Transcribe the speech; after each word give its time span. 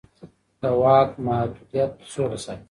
د 0.61 0.63
واک 0.81 1.09
محدودیت 1.25 1.91
سوله 2.13 2.37
ساتي 2.43 2.59